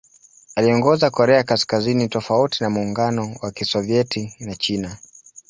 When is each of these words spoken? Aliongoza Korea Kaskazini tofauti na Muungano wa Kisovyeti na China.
Aliongoza 0.55 1.09
Korea 1.09 1.43
Kaskazini 1.43 2.07
tofauti 2.09 2.63
na 2.63 2.69
Muungano 2.69 3.37
wa 3.41 3.51
Kisovyeti 3.51 4.35
na 4.39 4.55
China. 4.55 4.97